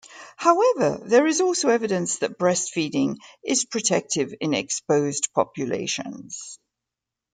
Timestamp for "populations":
5.35-6.57